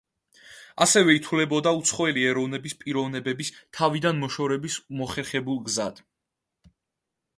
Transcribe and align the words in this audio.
ასევე 0.85 1.13
ითვლებოდა 1.17 1.73
უცხოელი 1.81 2.23
ეროვნების 2.29 2.75
პიროვნებების 2.79 3.53
თავიდან 3.81 4.25
მოშორების 4.25 4.79
მოხერხებულ 5.03 5.61
გზად. 5.69 6.03